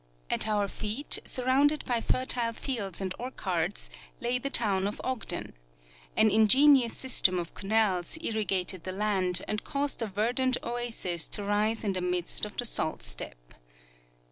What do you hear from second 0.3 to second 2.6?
At our feet, surrounded by fertile